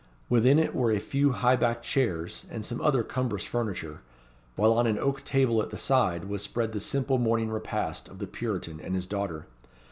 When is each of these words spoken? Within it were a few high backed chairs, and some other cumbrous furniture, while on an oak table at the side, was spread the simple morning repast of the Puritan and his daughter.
Within 0.29 0.57
it 0.57 0.73
were 0.73 0.91
a 0.91 0.99
few 0.99 1.31
high 1.33 1.55
backed 1.55 1.85
chairs, 1.85 2.47
and 2.49 2.65
some 2.65 2.81
other 2.81 3.03
cumbrous 3.03 3.43
furniture, 3.45 4.01
while 4.55 4.73
on 4.73 4.87
an 4.87 4.97
oak 4.97 5.23
table 5.23 5.61
at 5.61 5.69
the 5.69 5.77
side, 5.77 6.23
was 6.23 6.41
spread 6.41 6.71
the 6.73 6.79
simple 6.79 7.19
morning 7.19 7.51
repast 7.51 8.09
of 8.09 8.17
the 8.17 8.25
Puritan 8.25 8.79
and 8.81 8.95
his 8.95 9.05
daughter. 9.05 9.45